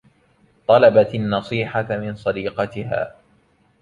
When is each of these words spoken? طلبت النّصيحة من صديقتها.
طلبت 0.67 1.15
النّصيحة 1.15 1.87
من 1.89 2.15
صديقتها. 2.15 3.15